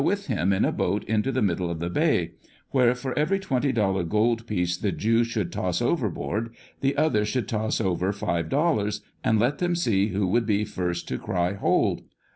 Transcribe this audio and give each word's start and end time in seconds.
with 0.03 0.25
him 0.25 0.51
in 0.51 0.65
a 0.65 0.71
boat 0.71 1.03
into 1.03 1.31
the 1.31 1.43
middle 1.43 1.69
of 1.69 1.77
the 1.77 1.87
bay, 1.87 2.31
where, 2.71 2.95
for 2.95 3.15
every 3.19 3.37
twenty 3.37 3.71
dollar 3.71 4.03
gold 4.03 4.47
piece 4.47 4.75
the 4.75 4.91
Jew 4.91 5.23
should 5.23 5.51
toss 5.51 5.79
overboard, 5.79 6.55
the 6.79 6.97
other 6.97 7.23
should 7.23 7.47
toss 7.47 7.79
over 7.79 8.11
five 8.11 8.49
dollars, 8.49 9.01
and 9.23 9.37
let 9.37 9.59
them 9.59 9.75
see 9.75 10.07
who 10.07 10.25
would 10.25 10.47
be 10.47 10.65
first 10.65 11.07
to 11.09 11.19
cry" 11.19 11.53
Hold." 11.53 12.01